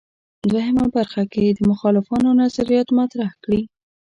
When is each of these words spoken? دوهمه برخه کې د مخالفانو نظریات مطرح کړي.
دوهمه 0.49 0.85
برخه 0.95 1.23
کې 1.33 1.45
د 1.47 1.59
مخالفانو 1.71 2.29
نظریات 2.41 2.87
مطرح 2.99 3.29
کړي. 3.43 3.61